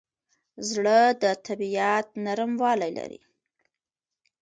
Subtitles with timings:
[0.69, 3.19] زړه د طبیعت نرموالی لري.